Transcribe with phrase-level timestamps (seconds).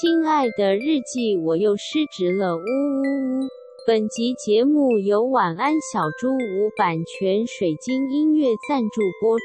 [0.00, 3.48] 亲爱的日记，我又失职了，呜呜呜！
[3.86, 9.44] 本集节目由晚安小猪屋版权水晶音乐赞助播出。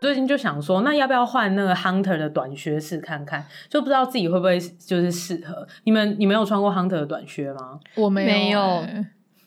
[0.00, 3.46] 最近就想说，那要不要换那个 Hunter 的短靴试看看？
[3.70, 5.68] 就不知道自己会不会就是适合。
[5.84, 7.78] 你们，你没有穿过 Hunter 的短靴吗？
[7.94, 8.26] 我没有。
[8.26, 9.04] 没有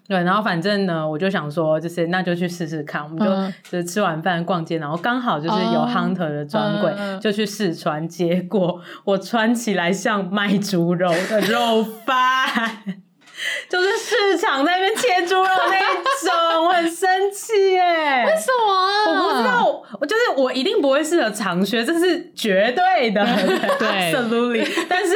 [0.08, 3.02] 对，然后反正呢，我就想说，就是那就去试试看。
[3.04, 8.08] 我们就、嗯、就是吃完饭逛街，然后刚好就是有 Hunter 的专柜，嗯、就去试穿。
[8.08, 12.48] 结果我穿起来像卖猪肉的肉贩，
[13.68, 18.26] 就是市场在那边切猪肉那一种，我很生气耶。
[18.28, 19.12] 为什么？
[19.12, 23.26] 我不知道，我就是我一定不会适合长靴，这是绝对的，
[23.80, 24.86] 对，absolutely。
[24.88, 25.16] 但是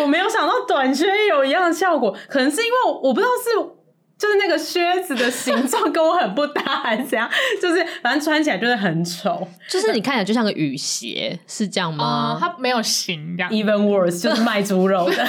[0.00, 3.79] 我没有想到短靴有一样的效果，可能是因为，我不知道是。
[4.20, 7.26] 就是那个靴子的形状 跟我很不搭，还是怎样？
[7.60, 9.48] 就是反正穿起来就是很丑。
[9.66, 12.36] 就是你看起来就像个雨鞋，是这样吗？
[12.36, 13.50] 嗯、它没有型这样。
[13.50, 15.12] Even worse，就是卖猪肉的。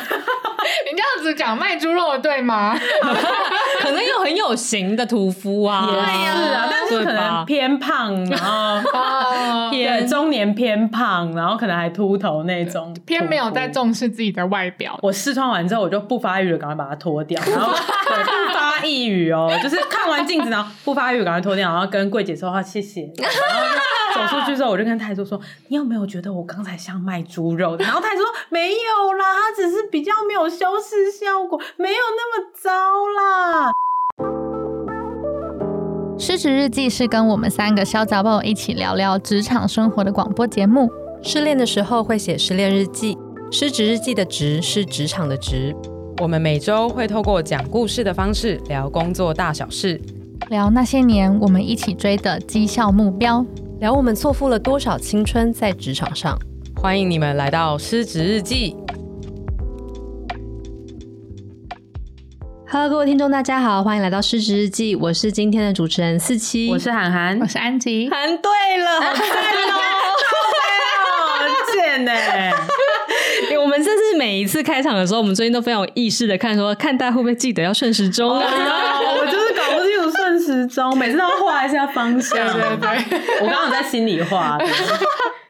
[0.92, 2.78] 你这样子讲卖猪肉的对吗？
[3.82, 15.00] 可能有很有型的屠夫啊，也是啊，但是可能偏胖，然后偏中年偏胖，然后可能还秃头那种，偏没有在重视自己的外表。
[15.02, 23.08] 我试穿完之后，我就不发育了，赶快把它脱掉，然后对不发一语哦，就是看完镜子然后不发育，赶快脱掉，然后跟柜姐说话谢谢，
[24.16, 32.70] 走出去之后，我就跟泰叔说：“你有没有觉得我刚才像卖猪肉的？”然后泰叔说：“没有啦，他只是比较没有修饰效果，没有那么糟
[33.18, 33.72] 啦。”
[36.20, 40.88] 失职日记是跟我们三个小杂宝一起聊聊职场生活的广播节目。
[41.24, 43.18] 失恋的时候会写失恋日记，
[43.52, 45.76] 失职日记的职是职场的职。
[46.22, 50.00] 我们每周会透过讲故事的方式聊工作大小事，
[50.50, 53.44] 聊那些年我们一起追的绩效目标，
[53.80, 56.38] 聊我们错付了多少青春在职场上。
[56.80, 58.76] 欢迎你们来到失职日记。
[62.70, 64.96] Hello，各位听众，大家好，欢迎来到失职日记。
[64.96, 68.08] 我是今天的主持人四七，我是涵涵，我是安吉。
[68.12, 69.24] 涵对了，好赞
[69.72, 69.82] 哦，
[71.42, 72.12] 好贱呢。
[74.22, 78.40] 每一次开场的时候，我们最近都非常有意识的看说，看大家会不会记得要顺时钟啊？
[79.20, 82.38] 我就是搞不清楚顺时钟，每次都要画一下方向。
[82.54, 82.90] 对对对，
[83.42, 84.60] 我刚刚在心里画。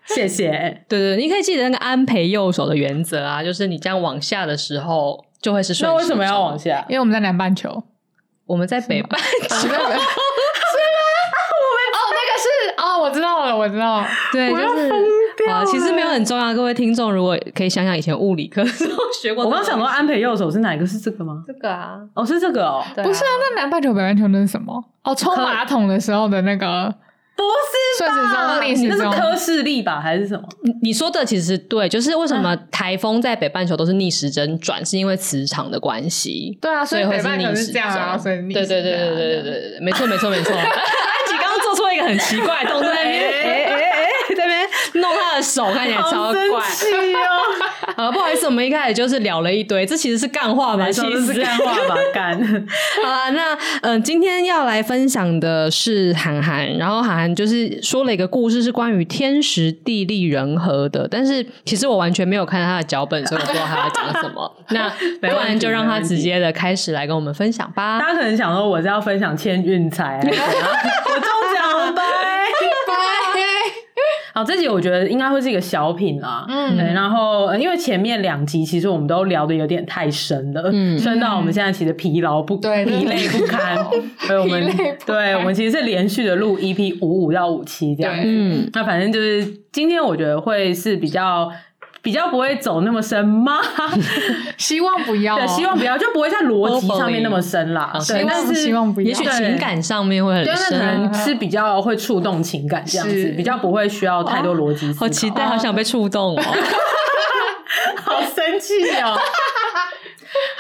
[0.06, 0.86] 谢谢。
[0.88, 5.26] 对对，你可以记得那个安培右手的原则啊，就是你这样往下的时候。
[5.42, 5.96] 就会是顺时钟。
[5.96, 6.86] 那为什么要往下？
[6.88, 7.84] 因为我们在南半球，
[8.46, 9.28] 我们在北半球。
[9.58, 9.76] 是吗？
[9.80, 10.02] 我们哦，
[12.12, 14.08] 那个是哦，我知道了，我知道了。
[14.32, 14.90] 对，就是
[15.50, 16.54] 啊，其实没有很重要。
[16.54, 20.86] 各位听众，如果可以想想以前物理课时候学过， 我刚想说安培右手是哪一个？
[20.86, 21.44] 是这个吗？
[21.48, 22.84] 这个啊，哦，是这个哦。
[22.96, 24.84] 不是啊，那南半球、北半球那是什么？
[25.04, 26.94] 哦，冲马桶的时候的那个。
[27.34, 30.48] 不是顺时钟逆时钟，那是科氏力吧，还是什么？
[30.84, 36.56] 你说的其实对，就是为什么台风在北半球都是逆时针转，是因为磁场的关系。
[36.62, 37.82] 对啊，所以会是逆时针。
[38.20, 40.54] 所以逆对对对对对对对对，没错没错没错。
[40.56, 40.66] 安
[41.28, 42.92] 吉刚刚做出了一个很奇怪的动作，
[44.94, 46.64] 弄他的手，看起来超怪。
[47.96, 50.92] 好，不好意思，我们一开始就是聊了一堆，这其实是干话吧？
[50.92, 51.96] 其实是干话吧？
[52.14, 52.38] 干。
[53.04, 61.08] 好啦，那嗯，今天要来分享的是涵涵，然后涵涵就是说了一个故事，是关于天时地利人和的。
[61.10, 64.52] 但是其实我完全没有看他的脚本，所以我不知道他要讲什么。
[64.70, 68.00] 那不然就让他直接的开始来跟我们分享吧。
[68.00, 70.34] 大家可能想说，我是要分享千运财， 我中
[71.54, 72.21] 奖拜。
[74.42, 76.44] 好，这集我觉得应该会是一个小品啦。
[76.50, 83.78] 嗯，对，然后、呃、因为前面两集其实我们都聊的有点太深了，嗯，深到我们现在其实疲劳不对，疲累不堪。
[84.18, 84.68] 所以我们
[85.06, 88.24] 对，我们其实是连续的录 EP 五五到五七这样子。
[88.26, 91.52] 嗯，那反正就是今天我觉得会是比较。
[92.02, 93.60] 比较不会走那么深吗？
[94.58, 97.94] 希望不要，对，希望不要，就不会在逻辑上面那么深啦。
[98.08, 104.92] 对，但是希望不要，也许情感上面会很深，可能是比较会触动情感这样子，比较不会需要太多逻辑。
[104.94, 106.42] 好期待，好想被触动哦，
[108.04, 109.18] 好生气哦。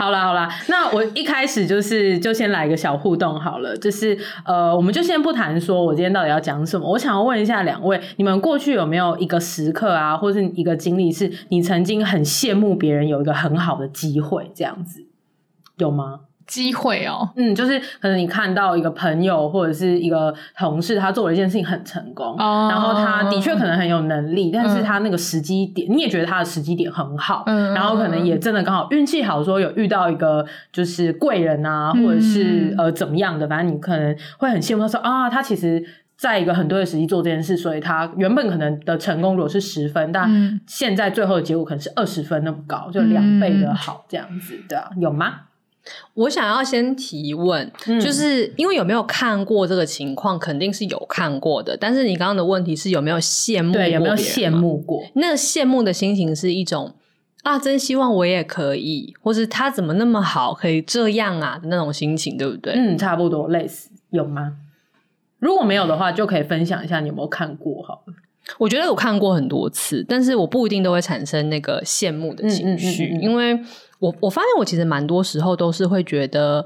[0.01, 15.05] 好啦好啦，那我一开始就是就先来一个小互动好了，就是呃，我们就先不谈说我今天到底要讲什么，我想要问一下两位，你们过去有没有一个时刻啊，或是一个经历，是你曾经很羡慕别人有一个很好的机会这样子，
[15.77, 16.21] 有吗？
[16.47, 35.83] 机会哦，嗯，就是可能你看到一个朋友或者是一个同事，他做了一件事情很成功，哦、然后他的确可能很有能力，嗯、但是他那个时机点，你也觉得他的时机点很好，嗯，然后可能也真的刚好运气好，说有遇到一个就是贵人啊，或者是、嗯、呃怎么样的，反正你可能会很羡慕他说啊，他其实。
[36.17, 45.33] 在一个很对的时机做这件事，所以他原本可能的成功如果是十分，但现在最后的结果可能是二十分那么高，就两倍的好这样子，对啊，有吗？
[46.13, 51.75] 我想要先提问，嗯、就是因为有没有看过这个情况，肯定是有看过的。
[51.75, 53.73] 但是你刚刚的问题是有没有羡慕？
[53.73, 55.03] 对，有没有羡慕过？
[55.15, 56.93] 那个羡慕的心情是一种
[57.41, 62.73] 啊，真希望我也可以，或是他怎么那么好，可以这样啊的那种心情，对不对？
[62.73, 64.53] 嗯，差不多类似，有吗？
[65.39, 68.13] 如果没有的话，就可以分享一下你有没有看过好了。
[68.59, 73.59] 我觉得我看过很多次，但是我不一定都会产生那个羡慕的情绪，因为。
[74.01, 76.65] 我我发现我其实蛮多时候都是会觉得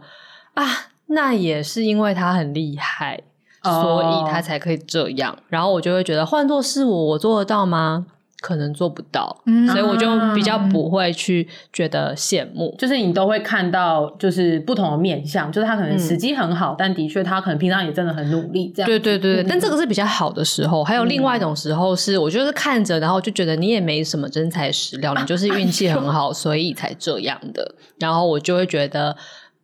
[0.54, 0.64] 啊，
[1.08, 3.22] 那也是因为他很厉害，
[3.62, 5.38] 哦、所以他才可以这样。
[5.50, 8.06] 然后我就会觉得，换做是我，我做得到吗？
[8.46, 12.76] 可能做不到，嗯、所以我就比较不会去觉得羡慕。
[12.78, 18.72] 就是你都会看到，就是不同的面相，就是他可能时机很好，嗯、但的确他可能平常也真的很努力。
[18.76, 20.84] 这样对对对，嗯、但这个是比较好的时候。
[20.84, 27.74] 还有另外一种时候是，我就是看着，然后就觉得你也没什么真材实料，你 就是运气很好，所以才这样的。
[27.98, 29.18] 然后我就会觉得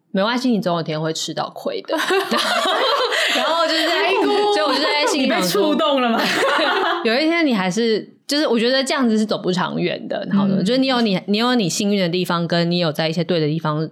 [0.10, 1.96] 没关系，你总有一天会吃到亏的。
[5.42, 6.20] 触动了吗？
[7.04, 8.18] 有一天你还是。
[8.28, 13.90] 就是我觉得这样子是走不长远的，然后呢，就是你有你你有你幸运的地方，跟你有在一些对的地方，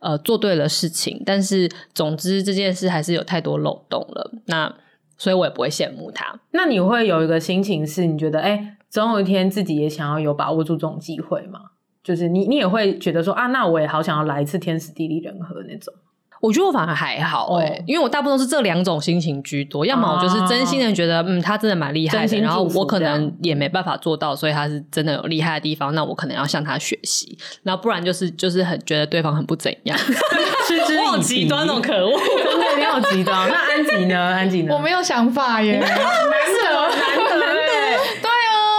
[0.00, 1.22] 呃，做对了事情。
[1.24, 4.70] 但是总之这件事还是有太多漏洞了，那
[5.16, 6.38] 所以我也不会羡慕他。
[6.50, 11.58] 那你会有一个心情是，你觉得哎、欸，总有一天自己也想要有把握住这种机会吗？
[12.04, 15.94] 就是你你也会觉得说啊，那我也好想要来一次天时地利人和那种。
[16.40, 19.84] 我觉得我反而还好哎、欸，哦、因为我大部分都是这两种心情居多。
[19.84, 27.36] 要么我就是真心的觉得，嗯，他真的蛮厉害的，然后我可能也没办法做到，所以他是真的有厉害的地方，那我可能要向他学习。
[27.62, 29.98] 然后不然就是就是很觉得对方很不怎样，
[31.02, 32.12] 我好极端哦，可恶，
[32.44, 33.48] 真的你好极端。
[33.48, 34.18] 那安吉呢？
[34.18, 34.74] 安吉呢？
[34.74, 36.67] 我没有想法耶， 难得。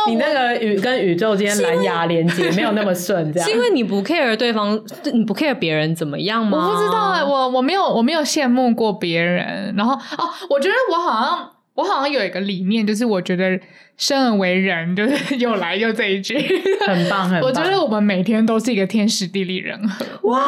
[0.09, 4.79] 你那个宇跟宇宙间蓝牙连接没有那么顺，这样是因为你不 care 对方，
[5.13, 6.67] 你不 care 别人怎么样吗？
[6.67, 13.59] 我不知道哎、欸，我我没有我没有羡慕过别人，然后哦，我觉得我好像我好像有一个理念，就是我觉得。
[13.99, 16.33] 生而为人，就是又来又这一句，
[16.87, 17.41] 很棒，很棒。
[17.41, 20.05] 我觉得我们每天都是一个天时地利人和。
[20.29, 20.39] 哇，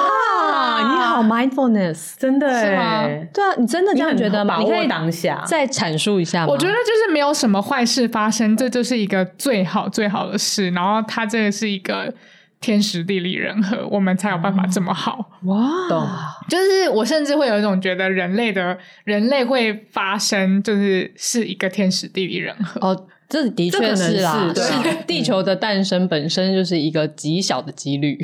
[0.79, 3.03] 你好，mindfulness，真的是吗？
[3.33, 4.55] 对啊，你真的这样觉得吗？
[4.55, 6.47] 把握当下，再阐述一下吗。
[6.47, 10.69] 我觉得就是没有什么坏事发生，这就是一个最好最好的事。
[10.69, 12.13] 然后它这个是一个
[12.61, 15.31] 天时地利人和，我们才有办法这么好。
[15.43, 15.59] 哇，
[15.89, 16.07] 懂。
[16.47, 22.79] 就是我甚至会有一种觉得人类的人类会发生，就是是一个天时地利人和。
[22.87, 23.07] 哦。
[23.31, 24.73] 这的确是啦，是，是
[25.07, 28.19] 地球的诞生本身就是一个极小的几率。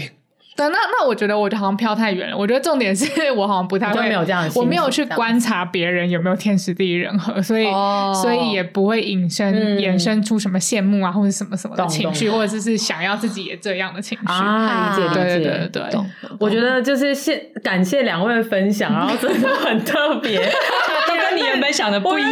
[0.57, 2.35] 对，那那我觉得我好像飘太远了。
[2.35, 14.95] 我觉得重点是 我好像不太会，没有这样的，我没有去观察别人有没有天时地利人和，所以、哦、所以也不会引申、嗯、衍生出什么羡慕啊或者什么什么的情绪，或者是是想要自己也这样的情绪啊。
[14.97, 16.01] 理解，理解，对对对对。
[16.39, 20.39] 我觉得就是谢感谢两位的分享，然后真的很特别，
[21.07, 22.31] 都跟你原本想的不一样。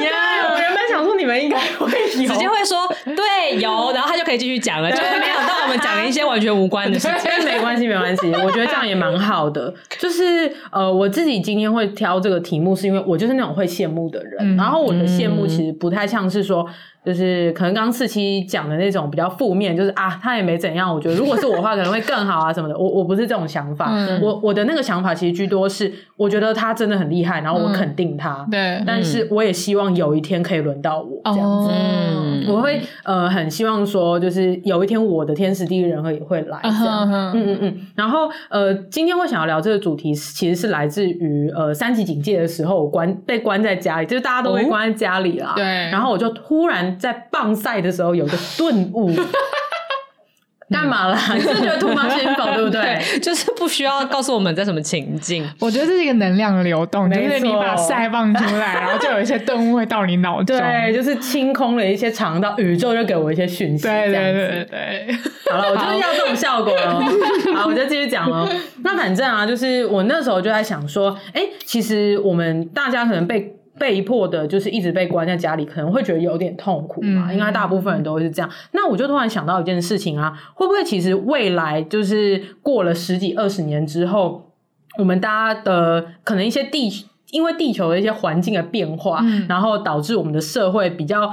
[0.51, 1.91] 我原本想说你们应该会
[2.23, 7.31] 有， 直接会说对有，然后他就可以继续讲了，就是没想到我们讲了一些完全无关的事情。
[7.45, 8.14] 没关系，没关系。
[8.45, 16.65] 我觉得这样也蛮好的，就是呃，我自己今天会挑这个题目，是因为我就是那种会羡慕的人，嗯、然后我的羡慕其实不太像是说。
[17.05, 20.91] 就是可能刚刚四七讲的那种比较负面，就是啊，他也没怎样。
[20.91, 22.75] 我觉得如果是我的话，可能会更好啊什么的。
[22.75, 28.43] 我我不是这种想法，嗯、我我的那个想法其实居多是，我觉得他真的很厉害，然后我肯定他。
[28.47, 31.69] 嗯、对，但是我也希望有一天可以轮到我这样子。
[31.71, 37.07] 嗯，我会呃很希望说，就是有一天我的天时地利人和也会来这样。
[37.07, 37.77] 嗯嗯嗯嗯。
[37.95, 45.53] 然后呃，今天我想要聊这个主题，其实是来自于呃三级警戒的时候，我关被关在家里，就是大家都被关在家里啦。
[45.55, 45.89] 对、哦。
[45.91, 46.94] 然后我就突然。
[46.99, 49.11] 在棒赛的时候有个顿悟，
[50.71, 51.19] 干嘛啦？
[51.35, 52.99] 你是觉得突发奇想，对不对？
[53.21, 55.47] 就是不需要告诉我们在什么情境。
[55.59, 60.57] 我觉得这是一个能量的流动，就是你把赛放出来，然后就有一些顿悟会到你脑中。
[60.57, 63.83] 对，就是清空了一些肠道，宇宙就给我一些讯息。
[63.83, 65.15] 对对对对，
[65.51, 66.99] 好了，我就是要这种效果了。
[67.55, 68.49] 好，我就继续讲了。
[68.83, 73.53] 那反正啊，就是我那时候就在想说，哎，其实我们大家可能被。
[73.79, 77.31] 被迫的，就是一直被关在家里，可能会觉得有点痛苦嘛。
[77.33, 78.49] 应该大部分人都会是这样。
[78.71, 84.51] 那我就突然想到一件事情啊，会不会其实未来就是过了十几二十年之后，
[84.97, 86.89] 我们大家的可能一些地，
[87.31, 91.31] 因为地球的一些环境的变化，然后导致我们的社会比较。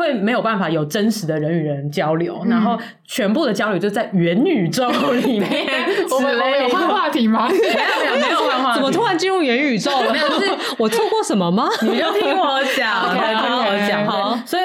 [0.00, 5.50] 会没有办法有真实的人与人交流，然后全部的交流就在元宇宙里面。
[6.10, 7.46] 我们有换话题吗？
[7.52, 8.74] 没有没有没有换话题。
[8.76, 10.10] 怎么突然进入元宇宙了？
[10.10, 11.68] 没有，就 是我错过什么吗？
[11.82, 14.06] 你就听我讲，听我讲。
[14.06, 14.62] 好，所以。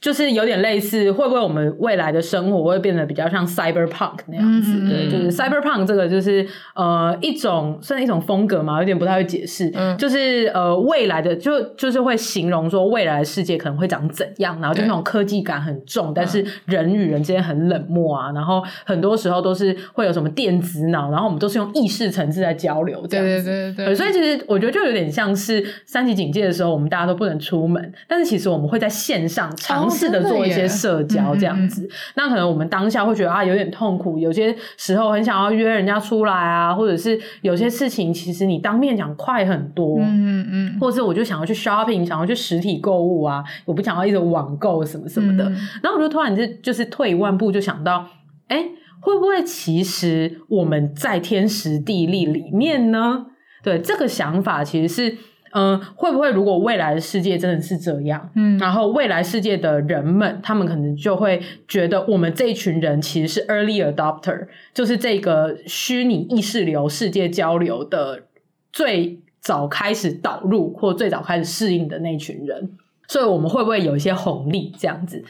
[0.00, 4.72] 就是有点类似，会不会我们未来的生活会变得比较像 cyberpunk 那样子？
[4.72, 9.68] 嗯、对，就是 cyberpunk 这个就是呃一种算一种风格嘛，有点不太会解释。
[9.74, 23.42] 嗯，就是呃未来的就就是会形容说未来的世界可能会长怎样，然后就那种科技感很重，但是人与人之间很冷漠啊，然后很多时候都是会有什么电子脑，然后我们都是用意识层次在交流这样子。
[23.42, 23.94] 对对对对，对。
[23.96, 29.87] 所以其实我觉得就有点像是三级警戒的时候，我们大家都不能出门，但是其实我们会在线上长。
[29.88, 45.44] 试着做一些社交这样子，那可能我们当下会觉得啊有点痛苦，有些时候很想要约人家出来啊，或者是有些事情其实你当面讲快很多，嗯嗯，或者是我就想要去 shopping，想要去实体购物啊，我不想要一直网购什么什么的，
[45.82, 48.06] 然后我就突然就就是退一万步就想到，
[48.48, 48.64] 哎，
[49.00, 53.26] 会不会其实我们在天时地利里面呢？
[53.62, 55.16] 对，这个想法其实是。
[55.52, 68.24] 嗯，会不会如果未来的世界真的是这样，嗯，然后未来世界的人们，他们可能就会觉得我们这一群人其实是 early adopter，就是这个虚拟意识流世界交流的
[68.72, 72.70] 最早开始导入或最早开始适应的那群人，
[73.06, 75.24] 所以我们会不会有一些红利这样子？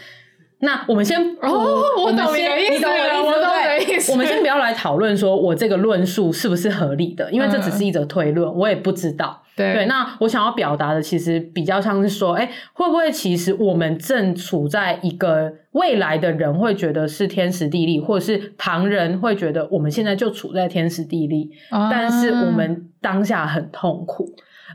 [0.61, 4.11] 那我们先，哦，我懂你的意思，我懂我的意思。
[4.11, 9.41] 我们先不要来讨论说我这个论述是不是合理的，因为这只是一则推论，我也不知道。
[9.55, 24.29] 对，对，那我想要表达的其实比较像是说，哎，会不会其实我们正处在一个未来的人会觉得是天时地利，或者是旁人会觉得我们现在就处在天时地利，啊、但是我们当下很痛苦，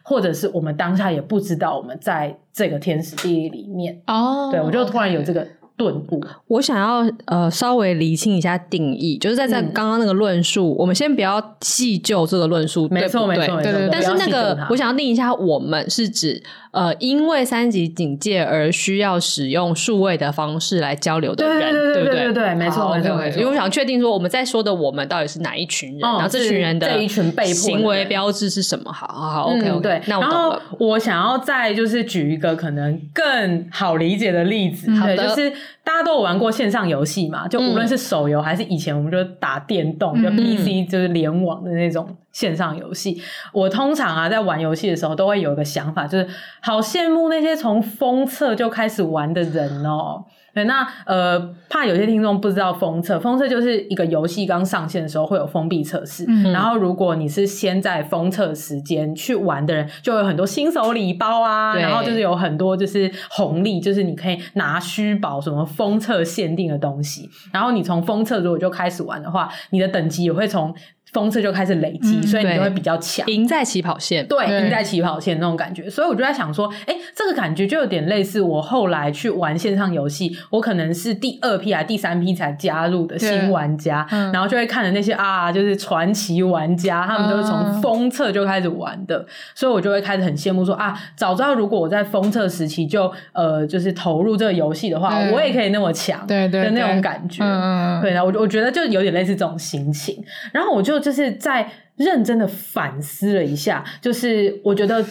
[0.03, 4.01] 或者是我们当下也不知道我们在这个天时地利里面。
[4.07, 5.45] 哦，对，我就突然有这个。
[5.83, 13.89] 顿悟，我想要呃稍微厘清一下定义，就是在在刚刚那个论述，嗯、我们先不要细究这个论述，没错没错，对对。
[13.91, 16.41] 但是那个我想要定一下，我们是指
[16.73, 22.23] 呃因为三级警戒而需要使用数位的方式来交流的人，对对不对？
[22.25, 23.39] 对对没错没错没错。
[23.39, 28.91] 因为我想确定说我们在说的我们到底是哪一群人，哦、然后这群人的这一群被迫行为标志是什么？
[28.91, 29.81] 好好好，OK OK、嗯。
[29.81, 30.61] 对，那我懂了。
[30.79, 35.53] 我想要再就是举一个可能更好理解的例子，好的，就是。
[35.83, 37.47] 大家都有玩过线上游戏嘛？
[37.47, 43.11] 就无论是手游还是以前我们就打电动，嗯、就 PC 就是联网的那种线上游戏。
[43.11, 43.21] 嗯、
[43.51, 46.27] 我通常啊在玩游戏的时候都会有一个想法，就是
[46.61, 50.23] 好羡慕那些从封测就开始玩的人哦。
[50.53, 70.73] 对，那呃，怕有些听众不知道封测，封测就是一个游戏刚上线的时候会有封闭测试，嗯、然后如果你是先在封测时间去玩的人，就有很多新手礼包啊，然后就是有很多就是红利，就是你可以拿虚宝什么封测限定的东西，然后你从封测如果就开始玩的话，你的等级也会从。
[71.13, 74.25] 封测就开始累积，嗯、所以你就会比较强，赢在起跑线。
[74.27, 75.87] 对，赢在起跑线那种感觉。
[75.87, 97.43] 所以我就在想说，哎、欸，这个感觉就有点类似我后来去玩线上游戏，我可能是第二批还第三批才加入的新玩家，嗯、然后就会看着那些啊，就是传奇玩家，他们都是从封测就开始玩的，嗯、所以我就会开始很羡慕说啊，早知道如果我在封测时期就呃，就是投入这个游戏的话，我也可以那么强，对对的那种感觉。
[97.43, 100.19] 嗯、对啊，我我觉得就有点类似这种心情，
[100.51, 101.02] 然后我就。
[101.03, 105.05] 就是在认真的反思了一下，就是我觉得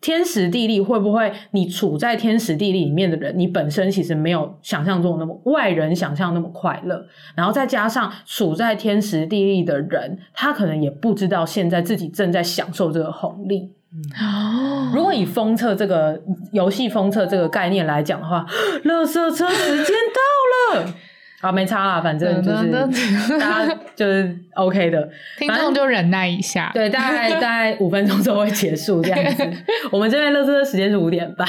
[0.00, 13.72] 天时地利会不会你处在天时地利里面的人，你本身其实没有想象中那么外人想象那么快乐，然后再加上处在天时地利的人，他可能也不知道现在自己正在享受这个红利。
[14.20, 16.20] 哦，如果以封测这个
[16.52, 18.44] 游戏封测这个概念来讲的话，
[18.84, 19.94] 垃圾车时间
[20.74, 20.94] 到了。
[21.40, 22.70] 啊，没差啦，反正就是
[23.38, 29.44] 大家就是 OK 的， 听众就忍耐一下，对，大概大概五分钟之后会结束这样子。
[29.92, 31.46] 我们这边乐色的时间是五点半，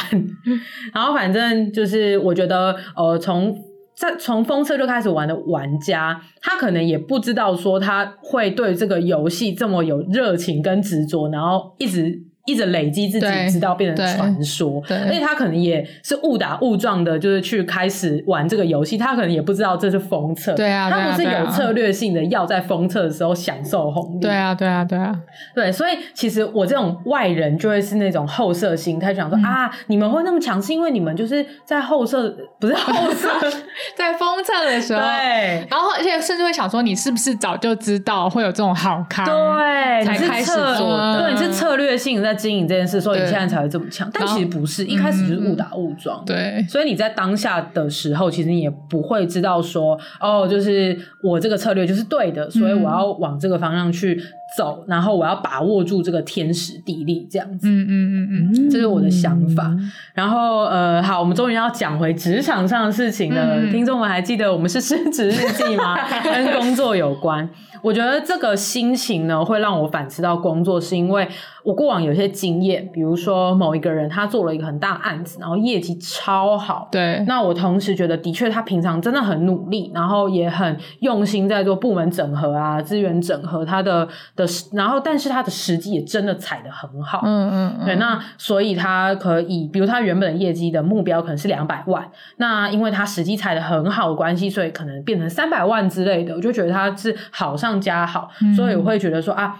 [0.93, 3.57] 然后反正就是我觉得，呃，从
[3.95, 12.26] 在从封测就开始玩的玩家，他可能也不知道说他会对这个游戏这么有热情跟执着，然后一直。
[12.47, 14.81] 一直累积自己，直到变成传说。
[14.87, 18.97] 对，而且他可能也是误打误撞的，就是去开始玩这个游戏。
[18.97, 20.53] 他可能也不知道这是封测。
[20.53, 24.21] 对啊，他不是有策略性的要在封测的时候享受红利。
[24.21, 25.13] 对啊，对啊，对啊，
[25.53, 25.69] 对。
[25.69, 33.29] 所以其实我这种外人就会是那种后设心态，想说啊，你们会那么强，是因为你们就是在后设，不是后设，
[33.97, 35.01] 在封测的时候。
[35.01, 35.67] 对。
[35.69, 39.25] 然后而且甚至会想说，你是不是早就知道会有这种好康？
[39.25, 41.23] 对，才开始做的。
[41.23, 42.36] 对，你是策略性在。
[42.37, 44.09] 经营这件事，所以你现在才会这么强。
[44.13, 46.23] 但其实不是，一开始就是误打误撞。
[46.25, 54.21] 对，所以你在当下的时候，其实你也不会知道说，哦，就是我这个策略就是对的，所以我要往这个方向去
[54.57, 57.67] 走，然后我要把握住这个天时地利这样子。
[57.67, 59.75] 嗯嗯嗯嗯，这是我的想法。
[60.13, 63.67] 然后呃，好，我们终于要讲回职场上的事情了。
[63.71, 65.97] 听众们还记得我们是升职日记吗？
[66.23, 67.49] 跟工作有关。
[67.83, 71.27] 我觉得这个心情呢，会让我反思到工作，是因为
[71.67, 77.23] 我过往有些经验，比如说某一个人他做了一个很大案子，然后业绩超好，对。
[77.27, 87.85] 那我同时觉得，的确他平常真的很努力，然后也很用心在做部门整合啊、资源整合，他的的，然后但是他的时机也真的踩得很好，嗯嗯嗯。
[87.85, 97.67] 对，那所以他可以，比如他原本的业绩的目标可能是两百万，那因为他时机踩得很好的关系，所以可能变成三百万之类的，我就觉得他是好上。
[97.67, 99.53] 上加好，所以我会觉得说啊，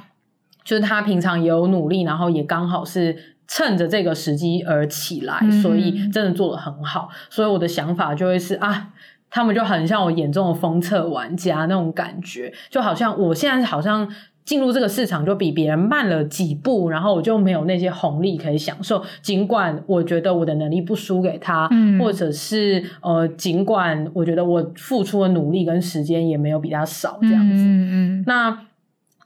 [0.67, 3.15] 就是他平常也有努力，然后也刚好是
[3.47, 7.07] 趁着这个时机而起来，所以真的做的很好。
[7.29, 8.89] 所以我的想法就会是啊，
[9.29, 14.09] 他们就很像我眼中的封测玩家那种感觉，就好像我现在好像
[14.43, 19.01] 进入这个市场就比别人慢了几步，然后我就没有那些红利可以享受。
[19.21, 27.55] 尽管我觉得我的能力不输给他，嗯、或者是呃，尽管我觉得我付出的努力跟时间也没有比他少，这样子。
[27.55, 28.59] 嗯嗯，那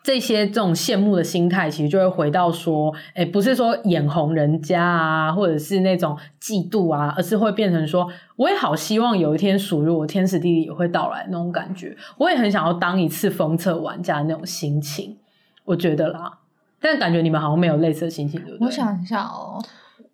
[0.03, 11.95] 这些这种羡慕的心态，其实就会回到说，哎，不是说眼红人家啊，或者是那种嫉妒啊，而是会变成说，我也好希望有一天属于我天时地利也会到来那种感觉。
[12.17, 15.17] 我也很想要当一次封测玩家的那种心情，
[15.65, 16.39] 我觉得啦。
[16.79, 18.65] 但感觉你们好像没有类似的心情，对不对？
[18.65, 19.63] 我想一下哦。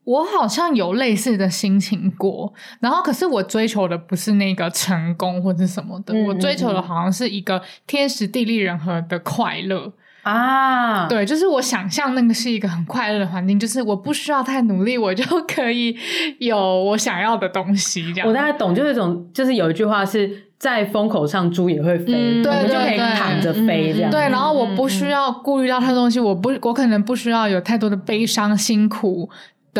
[0.07, 11.07] 我好像有类似的心情过，然后可是我追求的不是那个成功或者什么的，嗯、我追求的好像是一个天时地利人和的快乐啊。
[11.09, 15.97] 对，就是我想象那个是一个很快乐的环境，就是我不需要太努力，我就可以
[16.39, 18.13] 有我想要的东西。
[18.13, 24.09] 这样，我大概懂，就是一种，就是有一句话是在风口上猪也会飞，嗯、对，对，对，我们就可以躺着飞这样。
[24.09, 29.29] 对，然后我不需要顾虑到太多东西，我不，我可能不需要有太多的悲伤辛苦。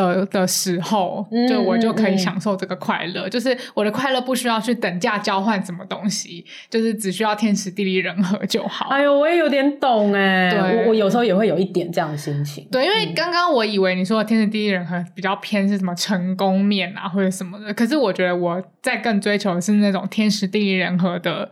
[0.06, 8.90] 的的时候，就我就可以享受这个快乐，嗯嗯嗯，就是我的快乐不需要去等价交换什么东西，就是只需要天时地利人和就好。
[8.90, 12.68] 哎呦，我也有点懂哎，对我我有时候也会有一点这样的心情。
[12.72, 21.50] 对，因为刚刚我以为你说的天时地利人和比较偏是什么成功面啊或者什么的，可是我觉得我在更追求的是那种天时地利人和的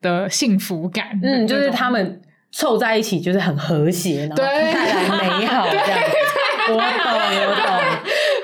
[0.00, 1.18] 的幸福感。
[1.22, 2.20] 嗯，就是他们
[2.52, 6.00] 凑在一起就是很和谐，然后带来美好这样。
[6.68, 7.12] 我懂，
[7.46, 7.66] 我懂。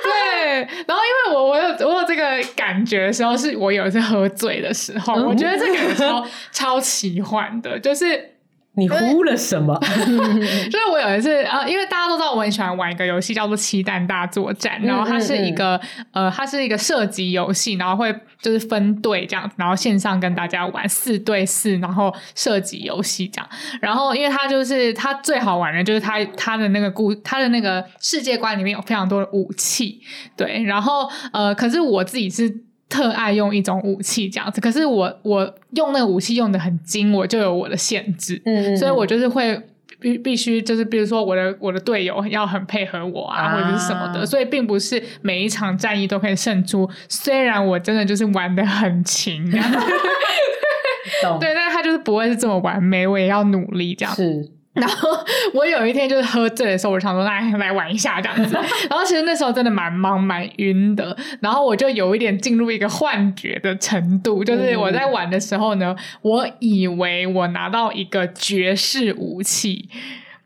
[0.02, 0.56] 对，
[0.86, 8.33] 然后因为我我有我有这个感觉的时候，是我有一次喝醉的时候，嗯、我觉得这个超超奇幻的，就是。
[8.76, 9.78] 你呼了什么？
[9.80, 15.80] 就是我有一次啊，因为大家都知道我很喜欢玩一个游戏叫做《七蛋大作战》，然后它是一个
[16.12, 23.48] 呃，它是一个射击游戏，然后会就是分队这样，然后线上跟大家玩四对四，然后射击游戏这样。
[23.80, 30.00] 然后因为它就是它最好玩的，就是它它的那个故它的那个世界观里面有非常多的武器，
[30.36, 30.62] 对。
[30.64, 32.64] 然后呃，可是我自己是。
[32.94, 39.60] 特爱用一种武器这样子，可是我我用那个武器用的很精，我就有我的限制，嗯，所以我就是会
[39.98, 43.56] 必必须就是比如说我的我的队友要很配合我啊，啊。
[43.56, 46.88] 或者是什么的，所以并不是每一场战役都可以胜出。
[47.08, 49.50] 虽然我真的就是玩的很勤，
[51.20, 51.38] 懂。
[51.40, 54.14] 对，但是他就是不会是这么完美，我也要努力这样。
[54.14, 54.48] 是。
[54.74, 55.08] 然后
[55.54, 58.54] 我有一天就是喝醉的时候，我想说来来玩一下这样子。
[58.90, 69.88] 然后其实那时候真的蛮忙蛮晕的，然后我就有一点进入一个幻觉的程度，就是我在玩的时候呢，我以为我拿到一个绝世武器，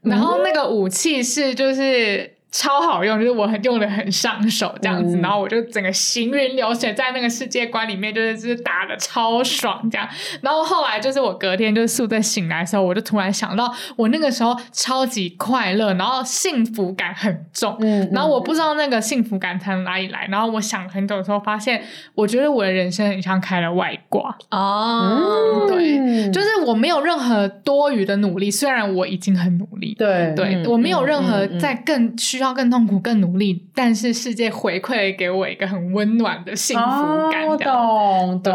[0.02, 2.37] 然后那个武器是就是。
[2.50, 10.08] 超好用，就是我很用的很上手这样子，嗯、然后我就整个行云流水在那个世界观里面，就是就是打的超爽这样。
[10.40, 21.82] 然后后来就是我隔天就是宿醉醒来的时候，我就突然想到，我那个时候超级快乐，然后幸福感很重，嗯，然后我不知道那个幸福感从哪里来，然后我想很久的时候发现，
[22.14, 24.34] 我觉得我的人生很像开了外挂。
[24.50, 37.46] 哦，对，就是我没有任何多余的努力，虽然我已经很努力，对，对、嗯、我没有任何在更需需要更痛苦、更努力，但是世界回馈给我一个很温暖的幸福感。
[37.48, 38.52] 哦、懂，对，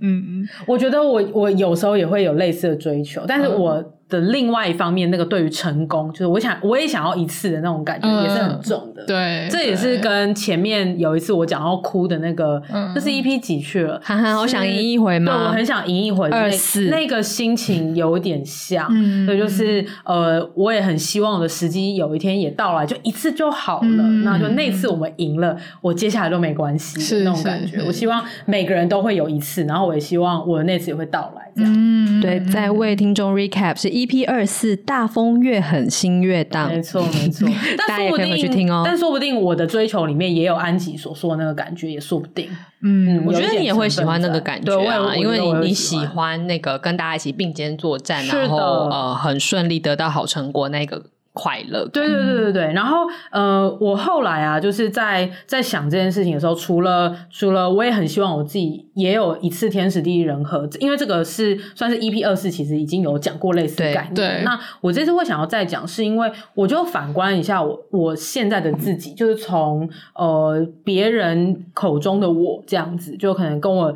[0.00, 3.82] 嗯，我觉得我我有时候也会有类似的追求，但是我
[4.14, 9.04] 的另外一方面，那个对于成功，就是我想我也想要一次的那种感觉，也是很重的。
[9.06, 12.60] 对，这也是跟前面有一次我讲要哭的那个，
[12.94, 14.00] 就是一批几去了？
[14.02, 15.32] 涵涵好想赢一回吗？
[15.36, 16.28] 对，我很想赢一回。
[16.30, 18.88] 二四那个心情有点像，
[19.24, 24.02] 所以就是呃，我也很希望我的时机有一天也到来，就一次就好了。
[24.24, 27.82] 那就那次我们赢了，我接下来都没关系，是那种感觉。
[27.86, 32.20] 我希望每个人都会有一次，然后我也希望我的那次也会到来，这样。
[32.20, 37.48] 对，在为听众 recap 是 EP 二四，大风越狠心越荡，没错没错。
[37.88, 38.82] 大家也可以回去听哦。
[38.84, 42.48] 但说不定我的追求里面也有安吉所说的那个感觉，也说不定。
[42.82, 48.56] 嗯，我觉得你也会喜欢那个感觉啊，因为你你喜欢那个跟大家一起并肩作战，然后
[48.90, 51.02] 呃很顺利得到好成果那个。
[51.34, 52.72] 快乐，对对对对对。
[52.72, 52.98] 然后，
[53.32, 64.14] 呃，我后来啊，就是在在想这件事情的时候，除了除了，我也很希望我自己也有一次天时地利人和，因为这个是算是 EP 二四，其实已经有讲过类似概念。
[64.14, 73.92] 对，那我这次会想要再讲，是因为我就反观一下我我现在的自己，就是从呃别人口中的我这样子，就可能跟我。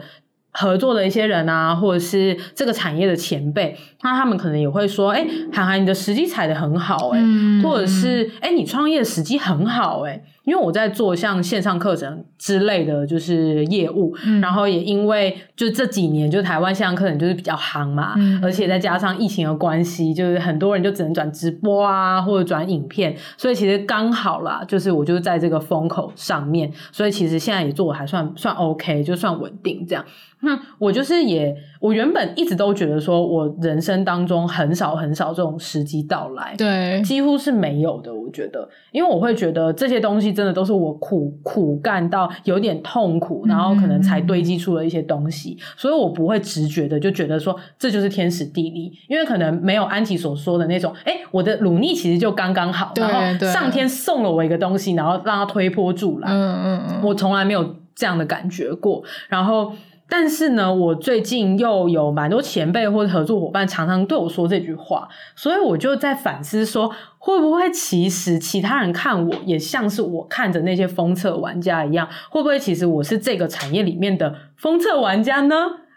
[0.59, 30.03] 合作的一些人啊，或者是这个产业的前辈，那他们可能也会说：“哎、欸，涵涵，你的时机踩得很好、欸，哎、嗯，或者是哎、欸，你创业的时机很好、欸，哎。”因为我在做像线上课程之类的就是业务，嗯、然后也因为就这几年就台湾线上课程就是比较夯嘛，嗯、而且再加上疫情的关系，就是很多人就只能转直播啊，或者转影片，所以其实刚好啦，就是我就是在这个风口上面，所以其实现在也做的还算算 OK，就算稳定这样。
[30.41, 38.15] 那我就是也，我原本一直都觉得说我人生当中很少很少这种时机到来，对，几乎是没有的。
[38.15, 59.73] 我觉得，因为我会觉得这些东西真的都是我苦苦干到有点痛苦，然后可能才堆积出了一些东西，嗯、所以我不会直觉的就觉得说这就是天时地利，因为可能没有安琪所说的那种，哎，我的努力其实就刚刚好，然后上天送了我一个东西，然后让它推波助澜，嗯嗯嗯，我从来没有这样的感觉过，然后。
[60.11, 75.55] 但是呢，我最近又有蛮多前辈或者合作伙伴常常对我说这句话，所以我就在反思说，会不会其实其他人看我也像是我看着那些封测玩家一样，会不会其实我是这个产业里面的封测玩家呢？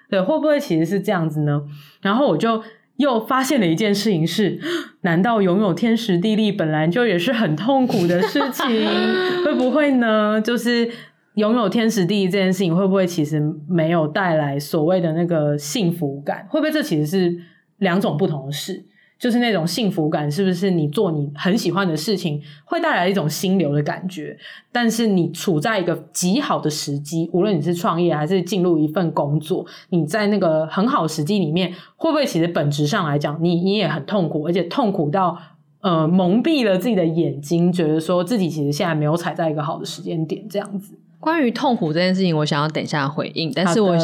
[0.10, 1.62] 对，会不会其实是这样子呢？
[2.02, 2.62] 然后我就
[2.97, 4.60] 又发现了一件事情是，
[5.02, 8.67] 难道拥有天时地利本来就也是很痛苦的事情？
[9.45, 10.41] 会不会呢？
[10.41, 10.91] 就是。
[11.36, 16.46] 拥有天时地利这件事情，会不会其实没有带来所谓的那个幸福感？
[16.50, 17.38] 会不会这其实是
[17.78, 18.86] 两种不同的事？
[19.17, 24.36] 就是那种幸福感，是不是你做你很喜欢的事情，会带来一种心流的感觉？
[24.72, 35.38] 但是你处在一个极好的时机，无论你是创业还是进入一份工作，你在那个很好的时机里面，会不会其实本质上来讲，你你也很痛苦，而且痛苦到
[35.82, 40.98] 呃蒙蔽了自己的眼睛，觉得说自己其实现在没有踩在一个好的时间点，这样子。
[41.21, 43.95] 关于痛苦这件事情，我想要等一下回应，但是我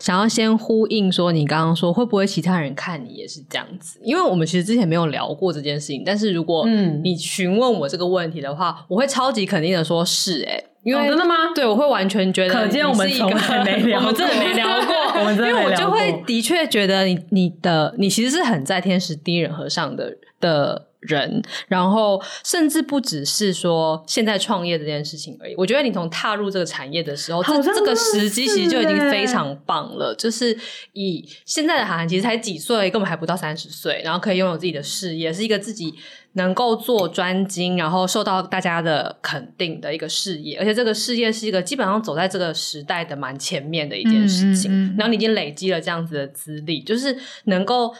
[0.00, 4.00] 想要先呼应说，你刚刚说会不会其他人看你也是这样子？
[4.02, 6.66] 因为我们其实之前没有聊过这件事情，但是如果
[7.04, 11.34] 你询问我这个问题的话，嗯、我会超级肯定的说是哎、欸，因为、哦、真的吗？
[11.54, 20.87] 对，我会完全觉得，可见我们从来没聊， 我们真的没聊过， 我们真的没聊过，因为我就会的确觉得你你的你其实是很在天时地利人和上的的。
[21.00, 25.54] 人，然后甚至不只是说现在创业这件事情而已。
[25.56, 30.14] 我觉得你从踏入这个产业的时候，这这个时机其实就已经非常棒了。
[30.16, 30.56] 就是
[30.92, 35.94] 以现在的涵涵，其实才几岁，根本还不到三十岁，然后可以拥有自己的事业，是一个自己
[36.32, 40.58] 能够做专精，然后受到大家的肯定的一个事业。
[40.58, 44.70] 而且这个事业是一个基本上走在这个时代的蛮前面的一件事情。
[44.72, 47.94] 嗯嗯嗯，然后你已经累积了这样子的资历，就是能够。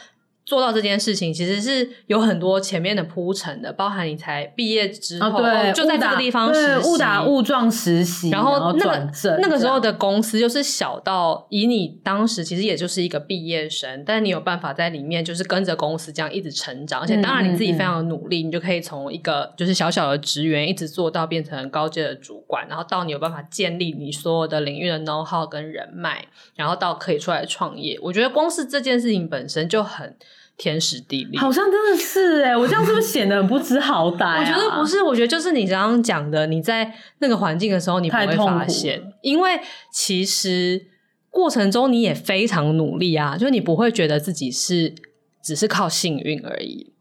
[0.49, 27.99] 做到这件事情其实是有很多前面的铺陈的，包含你才毕业之后、哦对哦、就在这个地方实习，误打误撞实习，然后那个后那个时候的公司就是小到以你当时其实也就是一个毕业生，但你有办法在里面就是跟着公司这样一直成长，而且当然你自己非常的努力，嗯嗯嗯你就可以从一个就是小小的职员一直做到变成高阶的主管，然后到你有办法建立你所有的领域的 know how 跟人脉，然后到可以出来创业。
[28.01, 30.15] 我觉得光是这件事情本身就很。
[30.59, 34.39] 天时地利，好像真的是哎，我这样是不是显得很不知好歹啊？
[34.43, 39.57] 我觉得不是，我觉得就是你刚刚讲的，你在那个环境的时候，你不会发现，因为
[39.93, 40.81] 其实
[41.29, 44.93] 过程中你也非常努力啊，就你不会觉得自己是
[45.41, 46.91] 只是靠幸运而已，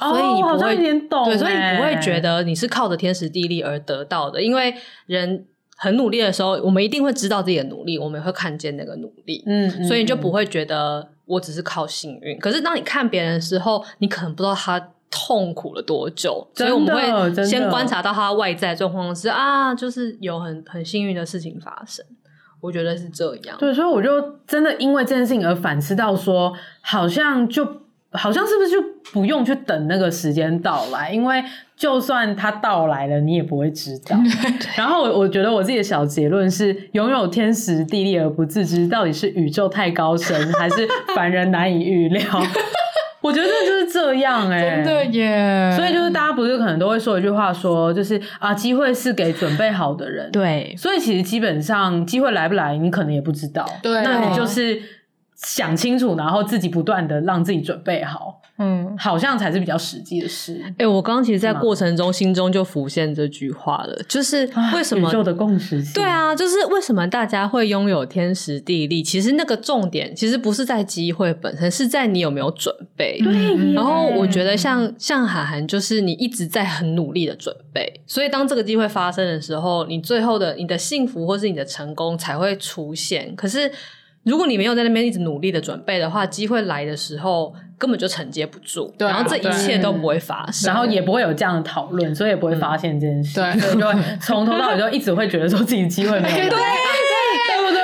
[0.00, 4.74] 哦、所以你不会有点懂，对，所以你不会觉得你是靠着天时地利而得到的，因为
[5.06, 11.10] 人很努力的时候，我们一定会知道自己的努力，我们也会看见那个努力，嗯，所以你就不会觉得。
[11.30, 12.38] 我只是靠幸运。
[12.40, 22.04] 可是当你看别人的时候，你可能不知道他痛苦了多久，所以我们会先观察到他外在状况是啊，就是有很很幸运的事情发生。
[22.60, 23.56] 我觉得是这样。
[23.58, 27.64] 对，所以我就真的因为这件事情而反思到说，好像就
[28.12, 31.42] 好像是不是就不用去等那个时间到来，因为
[31.76, 34.16] 就算它到来了，你也不会知道。
[34.76, 42.22] 然后我我觉得我自己的小结论是：拥有天时地利而不自知，到底是宇宙太高深，还是凡人难以预料？
[43.22, 45.70] 我觉得就是这样哎、欸，真的耶！
[45.76, 50.30] 所以就是大家不是可能都会说一句话说，说就是啊，机会是给准备好的人。
[50.30, 53.68] 对，所以其实基本上机会来不来，你可能也不知道。
[53.82, 54.80] 对，那你就是
[55.44, 58.40] 想清楚，然后自己不断的让自己准备好。
[58.62, 60.60] 嗯，好像才是比较实际的事。
[60.62, 65.82] 哎、欸，我刚刚其实，在过程中心中就浮现这句话了，就是为什么宇宙的共识？
[65.94, 69.02] 对啊，就是为什么大家会拥有天时地利？
[69.02, 73.18] 其实那个重点其实不是在机会本身，是在你有没有准备。
[73.24, 73.72] 对。
[73.72, 83.34] 然后我觉得像像韩寒，就是你一直在很努力的准备，所以当这个机会发生的时候，你最后的你的幸福或是你的成功才会出现。
[83.34, 83.72] 可是。
[84.24, 96.50] 如果你没有在那边一直努力的准备的话，机会来的时候根本就承接不住，对啊，然后这一切都不会发生，然后也不会有这样的讨论，所以也不会发现这件事，对，所以就会从头到尾就一直会觉得说自己机会没有来，对。
[96.50, 96.58] 对。
[96.58, 96.60] 对，
[97.48, 97.64] 对。
[97.64, 97.80] 不对？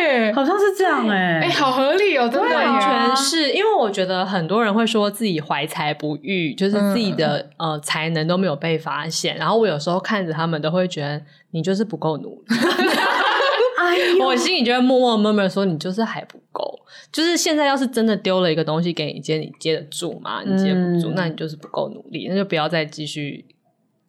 [0.00, 11.20] 对，好像是这样哎、欸，哎，好合理哦，真的完全是因为我觉得很多人会说自己怀才不遇，就是自己的、嗯、呃才能都没有被发现，然后我有时候看着他们都会觉得
[11.52, 12.56] 你就是不够努力。
[14.24, 16.78] 我心里就会默默默默说：“你就是还不够，
[17.12, 20.42] 就是现在要是真的丢了一个东西给你接，你接得住吗？
[20.42, 23.44] 你接不住，嗯、那你就是不够努力，那就不要再继续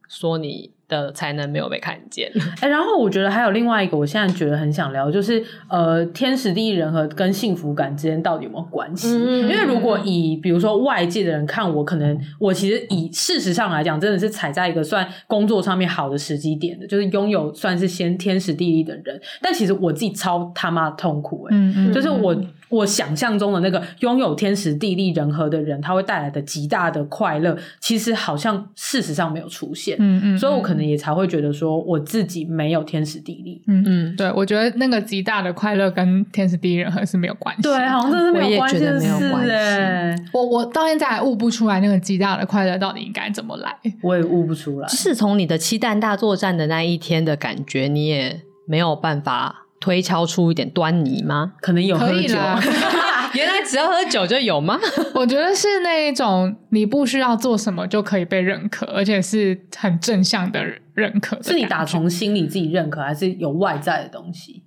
[0.08, 9.08] 说你。”的才能没有被看见， 哎、欸，然后我觉得还有另外一个，我现在觉得很想聊，就是呃，天时地利人和跟幸福感之间到底有没有关系？
[9.10, 22.36] 嗯、因为如果以比如说外界的人看我，可能我其实以事实上来讲，真的是踩在一个算工作上面好的时机点的，就是拥有算是先天时地利的人，但其实我自己超他妈痛苦、欸，哎、嗯嗯，就是我。
[22.70, 29.98] 我想象中的那个拥有天时地利人和的人，他会带来的极大的快乐，其实好像事实上没有出现。
[30.00, 33.62] 嗯嗯，所以我可能也才会觉得说，我自己没有天时地利。
[33.68, 37.62] 嗯嗯，对，我觉得那个极大的快乐跟天时地利人和是没有关系。
[37.62, 38.78] 对，好像真的没有关系。
[38.78, 40.30] 我也觉得没有关系。
[40.32, 43.76] 我我到现在还悟不出来那个极大的快乐到底应该怎么来。
[44.02, 44.88] 我也悟不出来。
[44.88, 51.54] 就是从你的期待大作战的那一天的感觉，你也没有办法推敲出一点端倪吗？
[51.62, 52.38] 可能有喝酒。
[53.36, 54.80] 原来只要喝酒就有吗？
[55.14, 60.64] 我觉得是那一种，你不需要做什么就可以被认可，而且是很正向的
[60.96, 61.44] 认可的。
[61.44, 64.64] 是你打从心里自己认可，还是有外在的东西？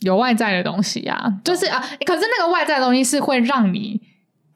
[0.00, 4.00] 有外在的东西啊，就是啊，可是那个外在的东西是会让你。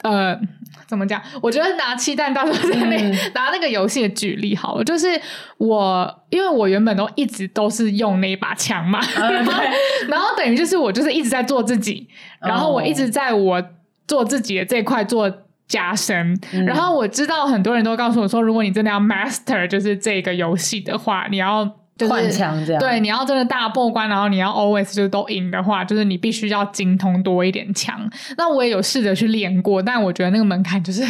[0.02, 0.38] 呃，
[0.86, 1.20] 怎么讲？
[1.42, 5.08] 我觉得拿漆弹大作战那、嗯、 拿那个游戏的举例好了，就是
[5.56, 9.52] 我因为我原本都一直都是用那一把枪嘛，嗯、然后
[10.08, 12.08] 然后等于就是我就是一直在做自己，
[12.40, 13.62] 然后我一直在我
[14.06, 15.30] 做自己的这块做
[15.66, 21.76] 加深，嗯、然后我知道很多人都告诉我说，如果你真的要 master 就是这个游戏的话，你要。
[22.06, 27.98] 换枪这样，对，你要真的大破关，然后你要 always 就是都赢的话，就是你必须要精通多一点枪。
[28.36, 31.02] 那我也有试着去练过，但我觉得那个门槛就是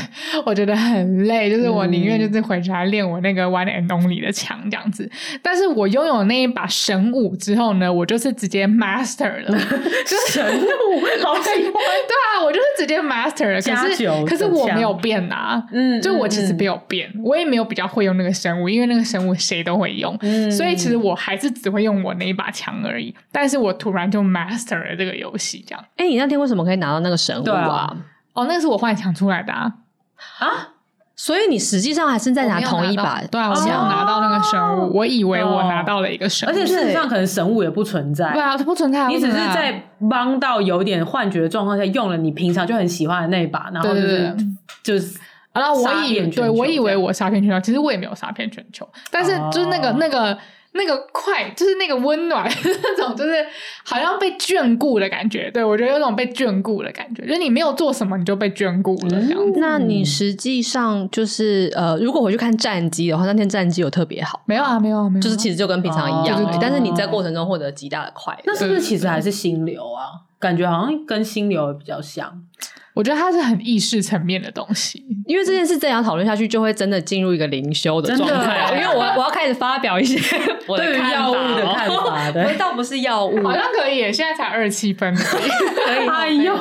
[0.46, 5.10] 我觉得很累，就是我宁愿就是回家练我那个 one and only 的枪这样子。
[5.42, 11.72] 但是我拥有那一把神武之后呢，我就是直接 master 了，就是神武，好喜欢。
[12.08, 13.60] 对啊，我就是直接 master 了。
[13.60, 20.77] 可是可是我没有变啊，嗯，就我其实没有变，我也没有比较会用那个神武，因为那个神武谁都会用，嗯，所以。
[20.78, 25.84] 其实我还是只会用我那一把枪而已，但是我突然就 master 了这个游戏，这样。
[25.96, 27.60] 哎，你那天为什么可以拿到那个神物啊？
[27.60, 27.96] 啊
[28.34, 29.74] 哦，那个是我幻想出来的啊！
[30.38, 30.68] 啊，
[31.16, 33.20] 所以你实际上还是在拿同一把？
[33.30, 38.32] 对啊，我没有拿到那个神物，哦、我以为我拿到了一个神物，而且事实上可能神物也不存在。
[38.32, 44.36] 对啊，它不存在，你只是在帮到有点幻觉的状况下用了你平常就很喜欢的那一把，然后就是
[44.84, 45.18] 就是。
[45.52, 50.38] 然后我以对我以为我杀遍全球，其实我也没有杀遍全球，但是就是那个、哦、那个。
[50.72, 52.46] 那个快，就是那个温暖，
[52.82, 53.34] 那种就是
[53.84, 55.50] 好像被眷顾的感觉。
[55.50, 59.58] 对，我觉得有种被眷顾的感觉，就是你没有做什么，你就被眷顾了这样子。
[59.58, 64.42] 那你实际上就是呃，如果回去看战绩的话，那天战绩有特别好？
[64.46, 68.42] 没有啊，没有啊，没有啊，就是其实就跟平常一样，但是你在过程中获得极大的快乐。
[68.46, 70.28] 那是不是其实还是心流啊？
[70.38, 72.44] 感觉好像跟心流比较像。
[72.94, 78.72] 我觉得它是很意识层面的东西，因为这件事这样讨论下去，就会真的进入一个灵修的状态。
[78.76, 80.18] 因为我我要开始发表一些
[80.66, 84.12] 我的对于药物的看法，的，倒不是药物，好像可以。
[84.12, 86.08] 现在才二十七分， 可以。
[86.08, 86.54] 哎呦，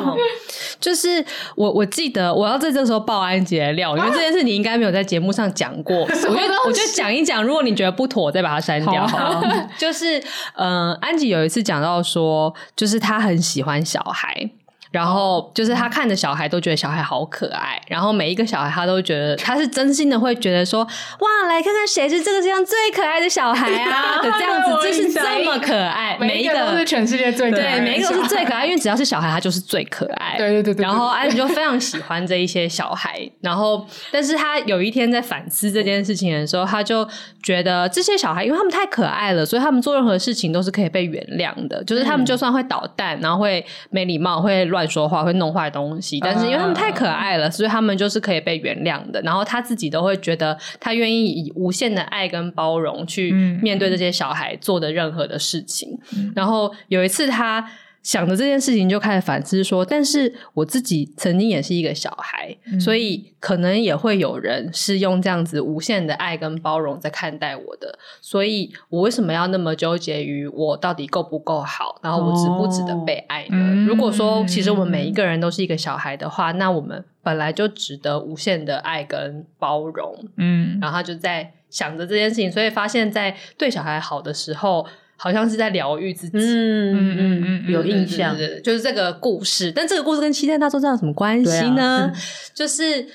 [0.80, 1.24] 就是
[1.56, 6.02] 我我记得我要在这时候爆安吉的料，因为这件事你应该没有在节目上讲过。
[6.02, 9.08] 我觉得我就讲一讲，如果你觉得不妥，我再把它删掉。
[9.08, 9.44] 好，
[9.78, 10.20] 就是
[10.56, 14.50] 嗯、呃，安吉有一次讲到说，就是他很喜欢小孩。
[14.98, 30.36] 然后就是他看着小孩都觉得小孩好可爱，然后每一个小孩他都觉得他是真心的会觉得说哇，来看看谁是这个世界上最可爱的小孩啊 的这样子，就是这么可爱，每一个都是全世界最可爱，对，每一个都是最可爱，因为只要是小孩，他就是最可爱。
[30.36, 30.84] 对对对对。
[30.84, 37.08] 然后安吉就非常喜欢这一些小孩，然后但是他有一天在反思这件事情的时候，他就
[37.44, 44.87] 觉得这些小孩因为他们太可爱了，所以他们做任何事情都是可以被原谅的，就是他们就算会捣蛋，然后会没礼貌，会乱。
[44.88, 49.22] 乱说话会弄坏东西，但是因为他们太可爱了，所以他们就是可以被原谅的。
[49.22, 55.98] 然后他自己都会觉得，他愿意以无限的爱跟包容去面对这些小孩做的任何的事情。
[56.36, 57.64] 然后有一次他。
[58.08, 68.00] 想着这件事情，就开始反思说：“但是我自己曾经也是一个小孩，嗯、所以可能也会有人是用这样子无限的爱跟包容在看待我的。
[68.22, 73.58] 所以我为什么要那么纠结于我到底够不够好，然后我值不值得被爱呢？
[73.58, 84.88] 哦、如果说其实我们每一个人都是一个小孩的话，那我们本来就值得无限的爱跟包容。”嗯，然后他就在想着这件事情，所以发现，在对小孩好的时候。
[85.18, 89.72] 好像是在疗愈自己，嗯嗯嗯，有印象，对对对，就是这个故事。
[89.76, 92.12] 但这个故事跟七天大作战有什么关系呢？
[92.14, 92.14] 啊、
[92.54, 93.06] 就是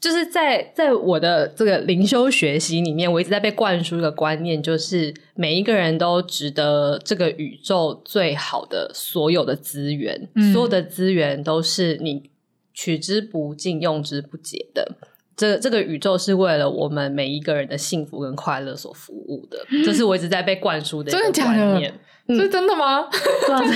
[0.00, 12.28] 就是在在我的这个灵修学习里面，我一直在被灌输一个观念，就是每一个人都值得这个宇宙最好的所有的资源，嗯、所有的资源都是你
[12.74, 14.96] 取之不尽、用之不竭的。
[15.36, 21.92] 这这个宇宙是为了我们每一个人的幸福跟快乐所服务的，嗯、 这是我一直在被灌输的一个观念。
[22.28, 22.38] 真的假的？
[22.38, 23.08] 这是真的吗？
[23.10, 23.74] 真的。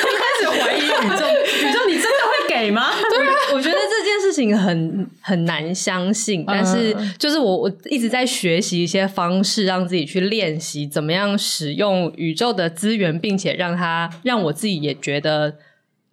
[0.00, 1.24] 一开始怀疑宇宙，
[1.68, 2.90] 宇宙你真的会给吗？
[3.10, 15.54] 对啊，我觉得这件事情很很难相信，但是就是我我一直在学习一些方式，让自己去练习怎么样使用宇宙的资源，并且让它让我自己也觉得。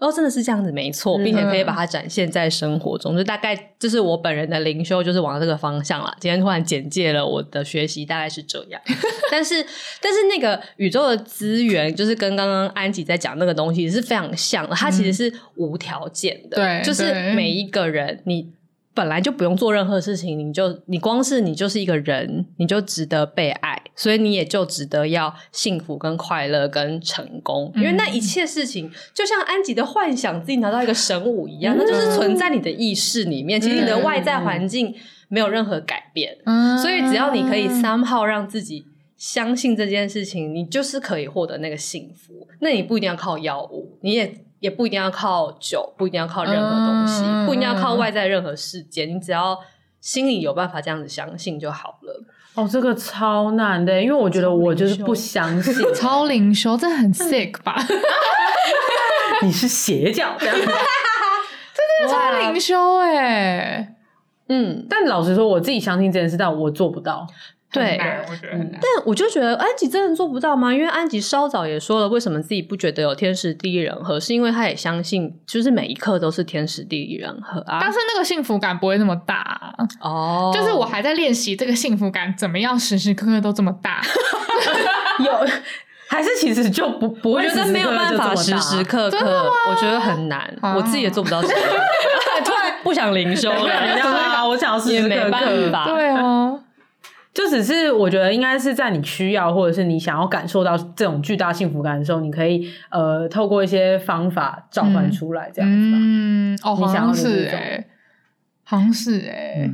[0.06, 3.16] 哦，真的是这样子，没错，并且可以把它展现在生活中。
[3.16, 6.16] 嗯、就大概就是我本人的灵修，就是往这个方向啦。
[6.20, 8.80] 今天突然简介了我的学习，大概是这样。
[9.32, 9.56] 但是，
[10.00, 14.76] 但是那个宇宙的资源，就是跟刚刚安吉在讲那个东西是非常像的。
[14.76, 18.55] 它其实是无条件的，对、嗯，就是每一个人你。
[18.96, 33.60] 本来就不用做任何事情，你就你光是你就是一个人，你就值得被爱，所以你也就值得要幸福跟快乐跟成功，因为那一切事情就像安吉的幻想自己拿到一个神武一样，嗯、那就是存在你的意识里面。
[33.60, 34.96] 其实你的外在环境
[35.28, 38.86] 没有任何改变，嗯、所以只要你可以 somehow 让自己
[39.18, 42.48] 相信这件事情，你就是可以获得那个幸福。
[42.62, 44.45] 那你不一定要靠药物，你也。
[44.66, 49.56] 也不一定要靠酒，不一定要靠任何东西，嗯、不一定要靠外在任何事件，你只要
[50.02, 52.24] 心里有办法这样子相信就好了。
[52.56, 55.76] 哦，这个超难的，因为我觉得我就是不相信。
[55.94, 57.76] 超灵修，这很 sick 吧？
[59.44, 60.66] 你是邪教这样子？
[60.66, 63.96] 真的超灵修哎！
[64.48, 67.28] 嗯，但老实说，我自己相信这件事，但我做不到。
[67.76, 70.74] 对，但我就觉得安吉真的做不到吗？
[70.74, 77.78] 因为安吉稍早也说了，为什么自己不觉得有天时地利人和，是因为他也相信，就是每一刻都是天时地利人和啊。
[77.82, 80.52] 但是那个幸福感不会那么大哦。
[80.54, 84.02] 就是我还在练习这个幸福感怎么样时时刻刻都这么大。
[85.24, 85.32] 有
[86.08, 87.74] 还是其实就不不会时时刻刻就这么大？
[87.74, 91.42] 我觉得没有办法时时刻刻，我觉得很难，我自己也做不到。
[92.46, 94.46] 突然不想灵修了，你知道吗？
[94.46, 96.54] 我想要时时刻刻也没办法，对啊。
[97.36, 105.98] 就只是我觉得应该是在你需要或者是你想要感受到这种巨大幸福感的时候，你可以呃透过一些方法召唤出来这样子吧。
[106.00, 107.86] 嗯，哦，好像是哎，
[108.64, 109.70] 好像是哎，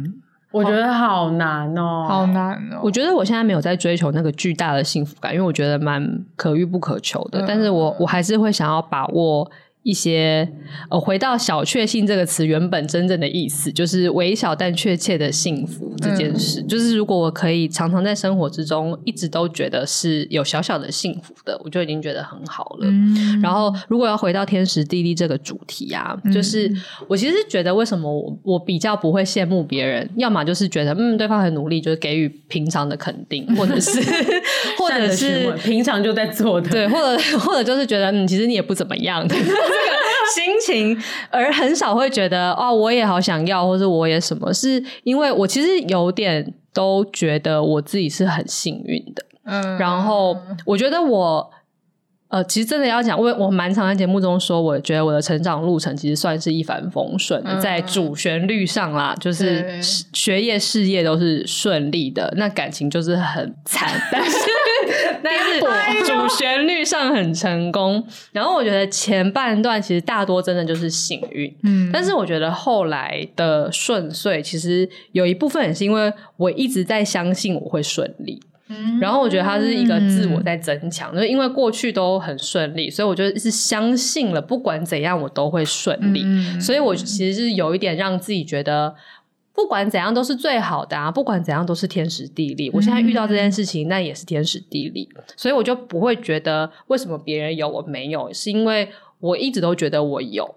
[0.52, 2.82] 我觉得好难哦，好难哦。
[2.84, 7.46] 我觉得我现在没有在追求那个巨大的幸福感，因为我觉得蛮可遇不可求的。
[7.48, 9.50] 但是我我还是会想要把握。
[9.84, 10.48] 一些
[10.90, 16.62] 呃，回到小确幸这个词原本真正的意思，就是微小但确切的幸福这件事。
[16.62, 22.88] 嗯、就是如果我可以常常在生活之中一直都觉得是有小小的幸福的，我就已经觉得很好了。
[22.88, 26.72] 嗯、然后，如果要回到天时地利这个主题啊，嗯、就是
[27.08, 34.00] 我其实觉得为什么我我比较不会羡慕别人，要么就是觉得嗯对方很努力，就是给予平常的肯定，或者是
[34.78, 39.28] 或者是平常就在做的，对，或者或者就是觉得嗯其实你也不怎么样。
[39.72, 39.96] 这个
[40.36, 51.52] 心情，而很少会觉得哦，我也好想要，或者我也什么，是因为我其实有点都觉得我自己是很幸运的，嗯，然后我觉得我。
[52.32, 59.82] 呃，其实真的要讲，我我蛮常在节目中说，我觉得我的成长路程其实算是一帆风顺在主旋律上啦，就是
[60.14, 64.32] 学业事业都是顺利的，那感情就是很惨，但是
[65.24, 65.60] 但是
[66.06, 68.04] 主旋律上很成功。
[68.32, 78.42] 然后我觉得前半段其实大多真的就是幸运，嗯，但是我觉得后来的顺遂，其实有一部分也是因为我一直在相信我会顺利。
[79.02, 86.22] 然后我觉得它是一个自我在增强，因为过去都很顺利，所以我觉得是相信了，不管怎样我都会顺利。
[86.24, 88.96] 嗯、所以我其实是有一点让自己觉得，
[89.62, 92.70] 不管怎样都是最好的啊，不管怎样都是天时地利。
[92.74, 95.08] 我现在遇到这件事情，那也是天时地利，
[95.38, 98.90] 所以我就不会觉得为什么别人有我没有，是因为
[99.20, 100.56] 我一直都觉得我有。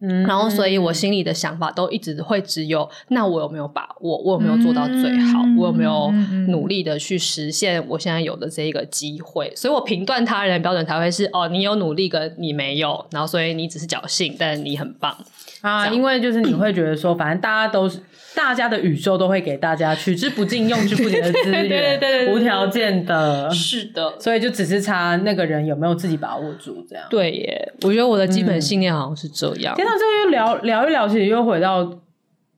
[0.00, 4.18] 嗯，然后所以我心里的想法都一直会只有，那我有没有把握？
[4.18, 5.40] 我有没有做到最好？
[5.42, 6.10] 嗯、我有没有
[6.48, 9.52] 努力的去实现我现在有的这一个机会？
[9.54, 15.16] 所以我评断他人的标准才会是哦，你有努力跟你没有，然后所以你只是侥幸，但你很棒
[15.60, 18.00] 啊，因为就是你会觉得说，反正大家都是。
[18.36, 27.06] 大家的宇宙都会给大家取之不尽、用之不竭的资源， 对对对，无条件的，是的，所以就只是差那个人有没有自己把握住，这样。
[27.08, 29.74] 对耶，我觉得我的基本信念好像是这样。
[29.74, 31.90] 天哪，这个又聊聊一聊，其实又回到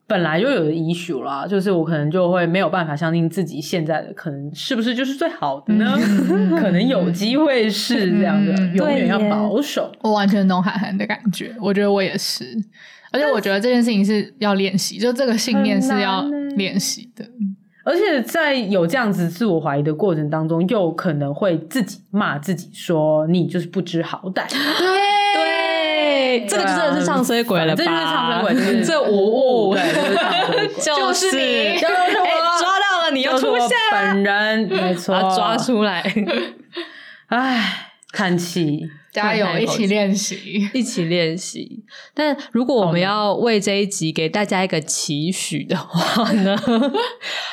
[0.09, 5.97] 本来就有的 issue 啦，就是我可能就会没有办法相信自己现在的可能是不是就是最好的呢？
[6.59, 9.93] 可能有机会是这样的，永远要保守。
[10.01, 12.45] 我完全懂涵涵的感觉，我觉得我也是。
[13.13, 16.23] 而且我觉得这件事情是要练习，就这个信念是要
[16.57, 17.25] 练习的。
[17.85, 25.08] 而且在有这样子自我怀疑的过程当中，又可能会自己骂自己说：“你就是不知好歹。”对，
[26.41, 27.83] 对，这个就真的是唱衰鬼了吧？
[27.83, 29.77] 这 就是唱衰鬼，这无误，
[30.83, 36.03] 就是你，就是我抓到了，你又出现了，本人没错，抓出来。
[37.29, 38.89] 唉，叹气。
[39.11, 41.83] 加油，一起练习， 一起练习。
[42.15, 46.57] 但如果我们要为这一集给大家一个期许的话呢，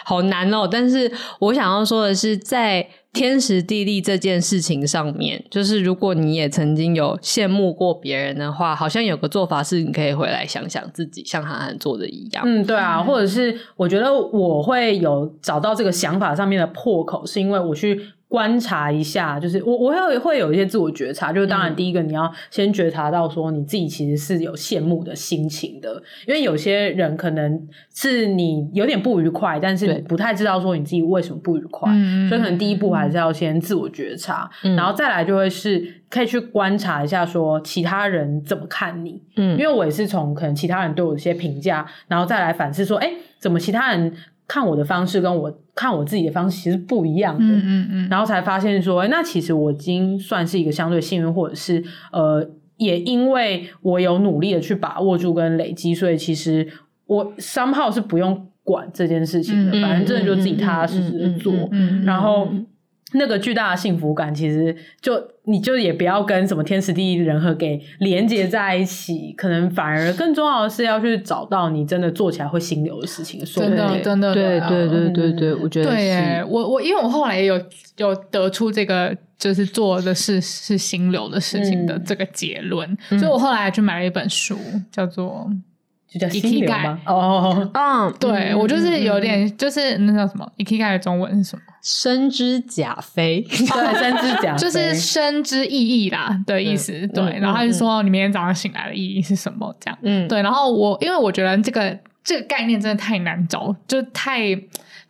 [0.03, 0.67] 好难哦。
[0.69, 12.43] 但是我想要说的是，在天时地利这件事情上面，就是如果你也曾经有羡慕过别人的话，好像有个做法是，你可以回来想想自己像韩寒做的一样。
[12.45, 17.99] 嗯，对啊，或者是我觉得我会有找到这个想法上面的破口，是因为我去。
[18.27, 31.89] 观察一下，就是我我会会有一些自我觉察，就是当然第一个你要先觉察到说你自己其实是有羡慕的心情的，因为有些人可能是你有点不愉快，但是你不太知道说你自己为什么不愉快，
[32.27, 44.11] 所以可能第一步还是要先自我觉察，嗯、然后再来就会是可以去观察一下说其他人怎么看你，嗯，因为我也是从可能其他人对我的一些评价，然后再来反思说，哎，怎么其他人。
[44.47, 56.67] 看我的方式跟我看我自己的方式其实不一样的，嗯嗯嗯，然后才发现说，哎，那其实我已经算是一个相对幸运，或者是呃，也因为我有努力的去把握住跟累积，所以其实
[57.07, 61.53] 我 somehow 是不用管这件事情的，反正真的就自己踏踏实实的做，
[62.03, 62.47] 然后。
[63.13, 73.43] 那个巨大的幸福感，其实就你就也不要跟什么天时地利人和给连接在一起，可能反而更重要的是要去找到你真的做起来会心流的事情。
[73.45, 76.43] 真的，真的，对，对，对，对，对，我觉得对耶。
[76.47, 77.61] 我我因为我后来也有
[77.97, 84.57] 有得出这个就是做的事是心流的事情的这个结论，嗯、所以我后来去买了一本书，
[84.91, 85.49] 叫做。
[86.07, 86.99] 就叫心流吗？
[87.05, 91.61] 哦，嗯，对，我就是有点，就是那叫什么？Ikigai 的中文是什么？
[91.87, 96.91] 生之甲非， 对，生之甲非就是生之意义啦的意思。
[97.09, 99.73] 对，然后他就说你明天早上醒来的意义是什么？
[99.79, 100.41] 这样，嗯，对。
[100.41, 104.59] 然后我因为我觉得这个这个概念真的太难找，就太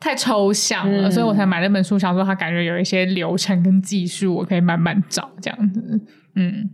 [0.01, 6.01] 太抽象了，所以我才买那本书，想说他感觉有一些流程跟技术，我可以慢慢找这样子。
[6.35, 6.69] 嗯，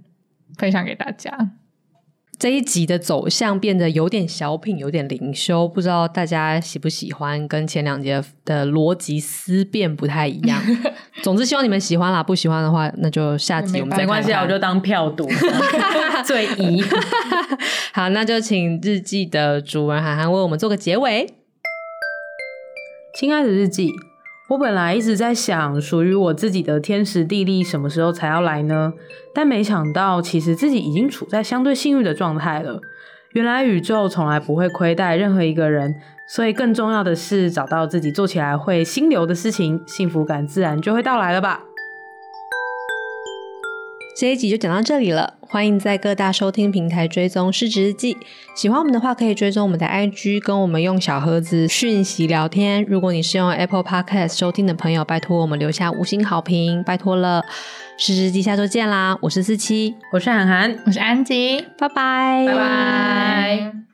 [0.58, 1.52] 分享给大家。
[2.42, 7.48] 这一集的走向变得有点小品，有点灵修，不知道大家喜不喜欢？
[7.48, 10.60] 跟前两节的逻辑思辨不太一样。
[11.22, 12.24] 总之，希望你们喜欢啦。
[12.24, 14.08] 不喜欢的话，那就下集我们再看看。
[14.08, 15.30] 没关系，我就当票读。
[16.26, 16.84] 最宜。
[17.94, 21.32] 好，那就请日记的主人涵涵为我们做个结尾。
[23.20, 23.92] 亲爱的日记。
[24.52, 28.91] 我本来一直在想，属于我自己的天时地利什么时候才要来呢？
[29.34, 32.82] 但没想到，其实自己已经处在相对幸运的状态了。
[33.32, 35.95] 原来宇宙从来不会亏待任何一个人，
[36.28, 41.62] 所以更重要的是找到自己做起来会心流的事情，幸福感自然就会到来了吧。
[44.16, 48.14] 这一集就讲到这里了，欢迎在各大收听平台追踪《市值日记》。
[48.53, 52.84] 喜欢我们的话，可以追踪我们的 IG，跟我们用小盒子讯息聊天。
[52.88, 57.43] 如果你是用 Apple Podcast 收听的朋友，拜托我们留下五星好评，拜托了。
[57.97, 59.18] 市值日记下周见啦！
[59.22, 63.82] 我是四七，我是涵涵，我是安吉，拜拜，拜拜。